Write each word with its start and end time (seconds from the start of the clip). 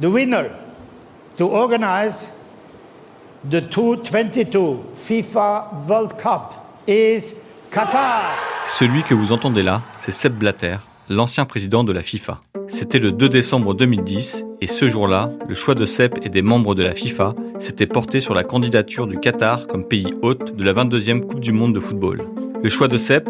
The 0.00 0.06
winner 0.06 0.50
to 1.38 1.48
organize 1.48 2.30
the 3.50 3.60
2022 3.60 4.78
FIFA 4.94 5.88
World 5.88 6.12
Cup 6.16 6.54
is 6.86 7.40
Qatar. 7.72 8.22
Celui 8.68 9.02
que 9.02 9.14
vous 9.14 9.32
entendez 9.32 9.64
là, 9.64 9.82
c'est 9.98 10.12
Sepp 10.12 10.34
Blatter, 10.34 10.76
l'ancien 11.08 11.46
président 11.46 11.82
de 11.82 11.92
la 11.92 12.02
FIFA. 12.02 12.40
C'était 12.68 13.00
le 13.00 13.10
2 13.10 13.28
décembre 13.28 13.74
2010 13.74 14.44
et 14.60 14.68
ce 14.68 14.88
jour-là, 14.88 15.30
le 15.48 15.54
choix 15.56 15.74
de 15.74 15.84
Sepp 15.84 16.20
et 16.22 16.28
des 16.28 16.42
membres 16.42 16.76
de 16.76 16.84
la 16.84 16.92
FIFA 16.92 17.34
s'était 17.58 17.88
porté 17.88 18.20
sur 18.20 18.34
la 18.34 18.44
candidature 18.44 19.08
du 19.08 19.18
Qatar 19.18 19.66
comme 19.66 19.84
pays 19.84 20.14
hôte 20.22 20.54
de 20.54 20.62
la 20.62 20.74
22e 20.74 21.22
Coupe 21.22 21.40
du 21.40 21.50
Monde 21.50 21.74
de 21.74 21.80
football. 21.80 22.22
Le 22.62 22.68
choix 22.68 22.86
de 22.86 22.98
Sepp, 22.98 23.28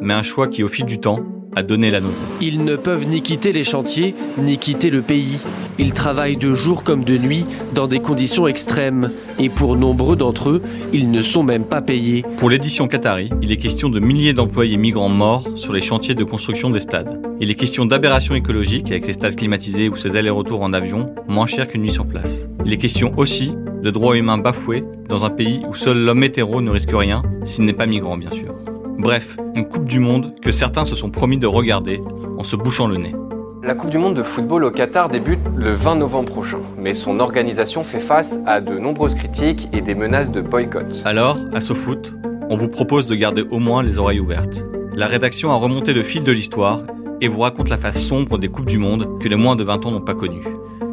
mais 0.00 0.14
un 0.14 0.24
choix 0.24 0.48
qui 0.48 0.64
au 0.64 0.68
fil 0.68 0.86
du 0.86 0.98
temps 0.98 1.20
a 1.54 1.62
donné 1.62 1.90
la 1.90 2.00
nausée. 2.00 2.22
Ils 2.40 2.64
ne 2.64 2.74
peuvent 2.74 3.06
ni 3.06 3.22
quitter 3.22 3.52
les 3.52 3.64
chantiers, 3.64 4.14
ni 4.38 4.58
quitter 4.58 4.90
le 4.90 5.02
pays. 5.02 5.38
Ils 5.80 5.94
travaillent 5.94 6.36
de 6.36 6.52
jour 6.52 6.84
comme 6.84 7.04
de 7.04 7.16
nuit 7.16 7.46
dans 7.74 7.86
des 7.86 8.00
conditions 8.00 8.46
extrêmes. 8.46 9.12
Et 9.38 9.48
pour 9.48 9.76
nombreux 9.76 10.14
d'entre 10.14 10.50
eux, 10.50 10.62
ils 10.92 11.10
ne 11.10 11.22
sont 11.22 11.42
même 11.42 11.64
pas 11.64 11.80
payés. 11.80 12.22
Pour 12.36 12.50
l'édition 12.50 12.86
Qatari, 12.86 13.30
il 13.40 13.50
est 13.50 13.56
question 13.56 13.88
de 13.88 13.98
milliers 13.98 14.34
d'employés 14.34 14.76
migrants 14.76 15.08
morts 15.08 15.48
sur 15.54 15.72
les 15.72 15.80
chantiers 15.80 16.14
de 16.14 16.22
construction 16.22 16.68
des 16.68 16.80
stades. 16.80 17.22
Il 17.40 17.50
est 17.50 17.54
question 17.54 17.86
d'aberrations 17.86 18.34
écologiques 18.34 18.90
avec 18.90 19.06
ces 19.06 19.14
stades 19.14 19.36
climatisés 19.36 19.88
ou 19.88 19.96
ces 19.96 20.16
allers-retours 20.16 20.60
en 20.60 20.74
avion 20.74 21.14
moins 21.28 21.46
chers 21.46 21.66
qu'une 21.66 21.80
nuit 21.80 21.90
sur 21.90 22.06
place. 22.06 22.46
Il 22.66 22.74
est 22.74 22.78
question 22.78 23.14
aussi 23.16 23.54
de 23.82 23.90
droits 23.90 24.18
humains 24.18 24.36
bafoués 24.36 24.84
dans 25.08 25.24
un 25.24 25.30
pays 25.30 25.62
où 25.66 25.74
seul 25.74 25.96
l'homme 25.96 26.22
hétéro 26.22 26.60
ne 26.60 26.70
risque 26.70 26.92
rien, 26.92 27.22
s'il 27.46 27.64
n'est 27.64 27.72
pas 27.72 27.86
migrant 27.86 28.18
bien 28.18 28.30
sûr. 28.32 28.54
Bref, 28.98 29.38
une 29.54 29.66
Coupe 29.66 29.86
du 29.86 29.98
Monde 29.98 30.34
que 30.42 30.52
certains 30.52 30.84
se 30.84 30.94
sont 30.94 31.08
promis 31.08 31.38
de 31.38 31.46
regarder 31.46 32.02
en 32.36 32.44
se 32.44 32.54
bouchant 32.54 32.86
le 32.86 32.98
nez. 32.98 33.14
La 33.62 33.74
Coupe 33.74 33.90
du 33.90 33.98
Monde 33.98 34.14
de 34.14 34.22
football 34.22 34.64
au 34.64 34.70
Qatar 34.70 35.10
débute 35.10 35.40
le 35.54 35.72
20 35.72 35.96
novembre 35.96 36.32
prochain, 36.32 36.60
mais 36.78 36.94
son 36.94 37.20
organisation 37.20 37.84
fait 37.84 38.00
face 38.00 38.38
à 38.46 38.62
de 38.62 38.78
nombreuses 38.78 39.14
critiques 39.14 39.68
et 39.74 39.82
des 39.82 39.94
menaces 39.94 40.30
de 40.30 40.40
boycott. 40.40 41.02
Alors, 41.04 41.36
à 41.52 41.60
SoFoot, 41.60 42.14
on 42.48 42.56
vous 42.56 42.68
propose 42.68 43.06
de 43.06 43.14
garder 43.14 43.44
au 43.50 43.58
moins 43.58 43.82
les 43.82 43.98
oreilles 43.98 44.20
ouvertes. 44.20 44.64
La 44.94 45.06
rédaction 45.06 45.50
a 45.50 45.56
remonté 45.56 45.92
le 45.92 46.02
fil 46.02 46.24
de 46.24 46.32
l'histoire 46.32 46.80
et 47.20 47.28
vous 47.28 47.40
raconte 47.40 47.68
la 47.68 47.76
face 47.76 48.00
sombre 48.00 48.38
des 48.38 48.48
Coupes 48.48 48.68
du 48.68 48.78
Monde 48.78 49.18
que 49.20 49.28
les 49.28 49.36
moins 49.36 49.56
de 49.56 49.64
20 49.64 49.84
ans 49.84 49.90
n'ont 49.90 50.00
pas 50.00 50.14
connues. 50.14 50.46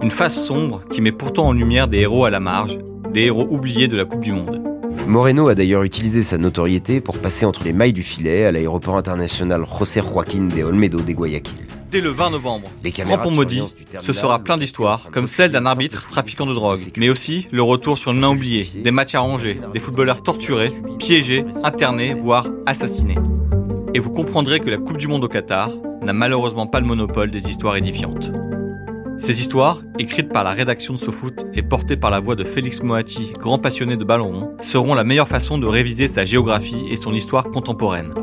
Une 0.00 0.10
face 0.10 0.40
sombre 0.40 0.82
qui 0.88 1.00
met 1.00 1.10
pourtant 1.12 1.48
en 1.48 1.52
lumière 1.52 1.88
des 1.88 1.98
héros 1.98 2.26
à 2.26 2.30
la 2.30 2.40
marge, 2.40 2.78
des 3.12 3.22
héros 3.22 3.48
oubliés 3.50 3.88
de 3.88 3.96
la 3.96 4.04
Coupe 4.04 4.22
du 4.22 4.32
Monde. 4.32 4.62
Moreno 5.08 5.48
a 5.48 5.56
d'ailleurs 5.56 5.82
utilisé 5.82 6.22
sa 6.22 6.38
notoriété 6.38 7.00
pour 7.00 7.18
passer 7.18 7.44
entre 7.44 7.64
les 7.64 7.72
mailles 7.72 7.92
du 7.92 8.04
filet 8.04 8.44
à 8.44 8.52
l'aéroport 8.52 8.96
international 8.96 9.64
José 9.66 10.00
Joaquín 10.00 10.46
de 10.46 10.62
Olmedo 10.62 11.00
de 11.00 11.12
Guayaquil. 11.12 11.66
Dès 11.92 12.00
le 12.00 12.08
20 12.08 12.30
novembre, 12.30 12.68
Crampon 12.82 13.30
maudit, 13.30 13.62
ce 14.00 14.14
sera 14.14 14.38
plein 14.38 14.56
d'histoires, 14.56 15.10
comme 15.12 15.26
celle 15.26 15.50
d'un 15.50 15.66
arbitre 15.66 16.08
trafiquant 16.08 16.46
de 16.46 16.54
drogue, 16.54 16.90
mais 16.96 17.10
aussi 17.10 17.48
le 17.52 17.62
retour 17.62 17.98
sur 17.98 18.14
le 18.14 18.18
nain 18.18 18.30
oublié, 18.30 18.66
des 18.82 18.90
matchs 18.90 19.14
arrangés, 19.14 19.60
des 19.74 19.78
footballeurs 19.78 20.22
torturés, 20.22 20.72
piégés, 20.98 21.44
internés, 21.62 22.14
voire 22.14 22.46
assassinés. 22.64 23.18
Et 23.92 23.98
vous 23.98 24.10
comprendrez 24.10 24.60
que 24.60 24.70
la 24.70 24.78
Coupe 24.78 24.96
du 24.96 25.06
Monde 25.06 25.24
au 25.24 25.28
Qatar 25.28 25.68
n'a 26.00 26.14
malheureusement 26.14 26.66
pas 26.66 26.80
le 26.80 26.86
monopole 26.86 27.30
des 27.30 27.50
histoires 27.50 27.76
édifiantes. 27.76 28.32
Ces 29.18 29.40
histoires, 29.40 29.82
écrites 29.98 30.32
par 30.32 30.44
la 30.44 30.52
rédaction 30.52 30.94
de 30.94 30.98
SoFoot 30.98 31.44
et 31.52 31.60
portées 31.62 31.98
par 31.98 32.10
la 32.10 32.20
voix 32.20 32.36
de 32.36 32.44
Félix 32.44 32.82
Moati, 32.82 33.32
grand 33.38 33.58
passionné 33.58 33.98
de 33.98 34.04
ballon 34.04 34.28
rond, 34.28 34.56
seront 34.60 34.94
la 34.94 35.04
meilleure 35.04 35.28
façon 35.28 35.58
de 35.58 35.66
réviser 35.66 36.08
sa 36.08 36.24
géographie 36.24 36.86
et 36.88 36.96
son 36.96 37.12
histoire 37.12 37.44
contemporaine. 37.50 38.14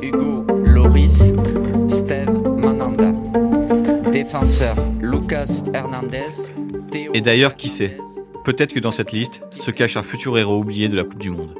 Hugo 0.00 0.46
Loris, 0.64 1.25
Défenseur 4.26 4.74
Lucas 5.00 5.62
Hernandez. 5.72 6.50
Et 7.14 7.20
d'ailleurs, 7.20 7.54
qui 7.54 7.68
sait 7.68 7.96
Peut-être 8.44 8.72
que 8.72 8.80
dans 8.80 8.90
cette 8.90 9.12
liste 9.12 9.40
se 9.52 9.70
cache 9.70 9.96
un 9.96 10.02
futur 10.02 10.36
héros 10.36 10.58
oublié 10.58 10.88
de 10.88 10.96
la 10.96 11.04
Coupe 11.04 11.20
du 11.20 11.30
Monde. 11.30 11.54